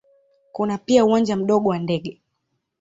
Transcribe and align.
Kuna 0.51 0.77
pia 0.77 1.05
uwanja 1.05 1.35
mdogo 1.35 1.69
wa 1.69 1.79
ndege. 1.79 2.21